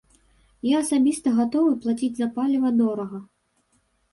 [0.69, 3.17] Я асабіста гатовы плаціць за паліва дорага.